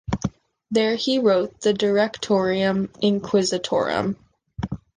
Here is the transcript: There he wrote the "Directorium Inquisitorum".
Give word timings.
There 0.71 0.95
he 0.95 1.19
wrote 1.19 1.61
the 1.61 1.75
"Directorium 1.75 2.87
Inquisitorum". 3.03 4.15